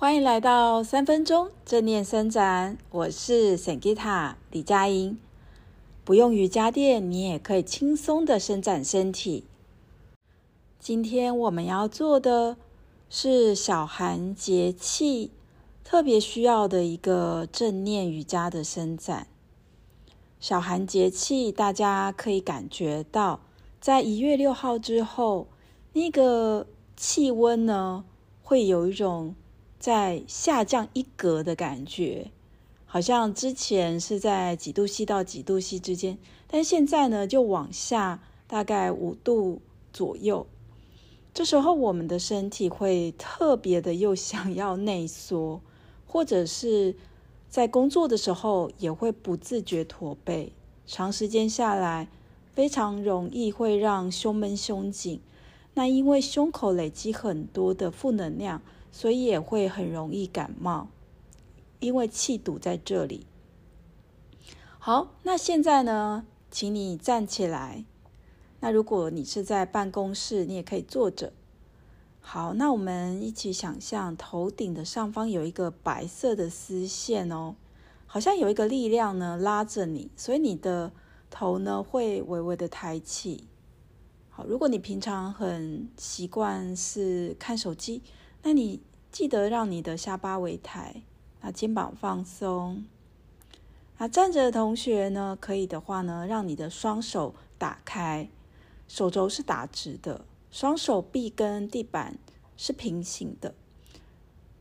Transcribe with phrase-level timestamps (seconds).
[0.00, 5.18] 欢迎来到三分钟正念伸展，我是 Sangita 李佳莹。
[6.06, 9.44] 不用瑜伽垫，你也可以轻松的伸展身体。
[10.78, 12.56] 今天我们要做的
[13.10, 15.32] 是小寒节气
[15.84, 19.26] 特别需要的一个正念瑜伽的伸展。
[20.40, 23.40] 小寒节气，大家可以感觉到，
[23.78, 25.48] 在一月六号之后，
[25.92, 28.06] 那个气温呢，
[28.42, 29.34] 会有一种
[29.80, 32.30] 在下降一格的感觉，
[32.84, 40.46] 好像之前是在几度 C 到几度 C 之间，但现在呢就往下大概五度左右。
[41.32, 45.62] 这时候我们的身体会特别的又想要内缩，
[46.06, 46.94] 或者是
[47.48, 50.52] 在工作的时候也会不自觉驼背，
[50.86, 52.06] 长时间下来
[52.52, 55.22] 非常容易会让胸闷胸紧。
[55.72, 58.60] 那因为胸口累积很多的负能量。
[58.92, 60.88] 所以也会很容易感冒，
[61.78, 63.26] 因为气堵在这里。
[64.78, 67.84] 好，那现在呢，请你站起来。
[68.60, 71.32] 那如果你是在办公室，你也可以坐着。
[72.20, 77.54] 好，那我们一起想象头顶的上方有一个白色的丝线哦，
[78.06, 80.92] 好像有一个力量呢拉着你，所以你的
[81.30, 83.44] 头呢会微微的抬起。
[84.28, 88.02] 好，如果你平常很习惯是看手机。
[88.42, 88.80] 那你
[89.12, 91.02] 记得让你的下巴微抬，
[91.42, 92.84] 那肩膀放松。
[93.98, 98.30] 那站着的同学呢，可以的话呢，让你的双手打开，
[98.88, 102.18] 手肘是打直的，双手臂跟地板
[102.56, 103.54] 是平行的。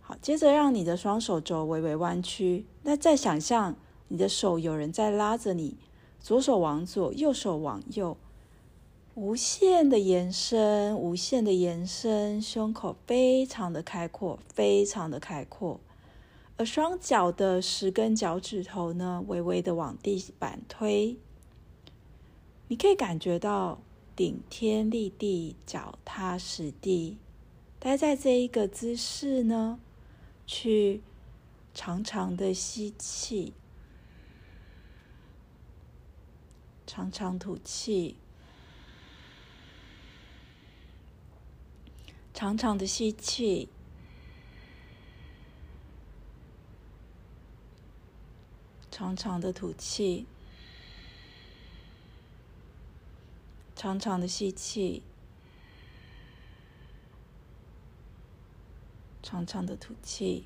[0.00, 2.66] 好，接着让你的双手肘微微弯曲。
[2.82, 3.74] 那再想象
[4.06, 5.76] 你的手有人在拉着你，
[6.20, 8.16] 左手往左，右手往右。
[9.14, 15.78] 无限的延伸，无限的延伸，胸口非常的开阔，非常的开阔。
[16.56, 21.16] 而双脚的十根脚趾头呢，微微的往地板推。
[22.66, 23.78] 你可以感觉到
[24.16, 27.16] 顶天立地，脚踏实地。
[27.78, 29.78] 待在这一个姿势呢，
[30.44, 31.02] 去
[31.72, 33.52] 长长的吸气，
[36.84, 38.16] 长长吐气。
[42.44, 43.70] 长长的吸气，
[48.90, 50.26] 长长的吐气，
[53.74, 55.02] 长长的吸气，
[59.22, 60.44] 长长的吐气，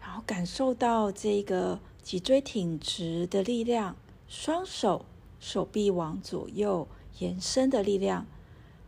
[0.00, 3.94] 然后感受到这个脊椎挺直的力量，
[4.26, 5.06] 双手
[5.38, 6.88] 手臂往左右。
[7.18, 8.26] 延伸的力量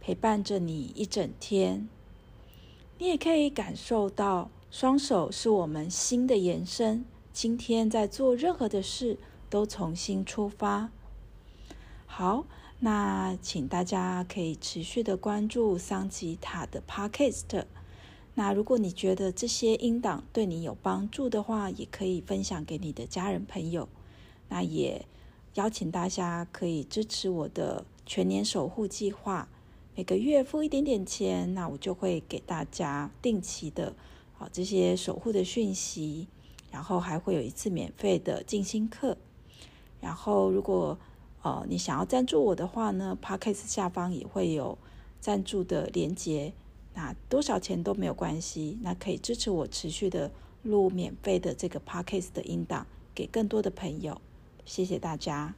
[0.00, 1.88] 陪伴着你一整天，
[2.98, 7.04] 你也可以感受到双手是我们心的延伸。
[7.32, 9.16] 今天在做任何的事
[9.48, 10.90] 都从心出发。
[12.04, 12.44] 好，
[12.80, 17.64] 那请大家可以持续的关注桑吉塔的 Podcast。
[18.34, 23.88] 那如果你觉得这些音档对你有帮助的话，也可以分享给你的家人朋友。
[24.48, 25.06] 那也
[25.54, 27.84] 邀请大家可以支持我的。
[28.08, 29.46] 全年守护计划，
[29.94, 33.94] 每个月付一点点钱，那我就会给大家定期的
[34.38, 36.26] 啊这些守护的讯息，
[36.70, 39.18] 然后还会有一次免费的静心课。
[40.00, 40.98] 然后如果
[41.42, 44.78] 呃你想要赞助我的话呢，Podcast 下方也会有
[45.20, 46.54] 赞助的连接，
[46.94, 50.30] 那多少钱都没有关系，那可以支持我持续的
[50.62, 54.18] 录免费的这个 Podcast 的音档给更多的朋友，
[54.64, 55.54] 谢谢大家。